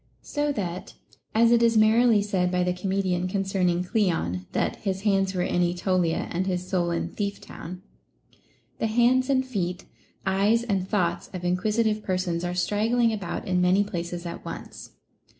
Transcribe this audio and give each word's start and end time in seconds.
4. 0.21 0.23
So 0.47 0.51
that— 0.53 0.95
as 1.35 1.51
it 1.51 1.61
is 1.61 1.77
merrily 1.77 2.23
said 2.23 2.51
by 2.51 2.63
the 2.63 2.73
comedian 2.73 3.27
con 3.27 3.43
cerning 3.43 3.85
Cleon, 3.87 4.47
that" 4.51 4.77
his 4.77 5.01
hands 5.01 5.35
were 5.35 5.43
in 5.43 5.61
Aetolia, 5.61 6.27
and 6.31 6.47
his 6.47 6.67
soul 6.67 6.89
in 6.89 7.07
Thieftown 7.09 7.81
"*— 8.41 8.53
the 8.79 8.87
hands 8.87 9.29
and 9.29 9.45
feet, 9.45 9.85
eyes 10.25 10.63
and 10.63 10.89
thoughts 10.89 11.29
of 11.35 11.45
inquisitive 11.45 12.01
persons 12.01 12.43
are 12.43 12.55
straggling 12.55 13.13
about 13.13 13.47
in 13.47 13.61
many 13.61 13.83
places 13.83 14.25
at 14.25 14.43
once. 14.43 14.89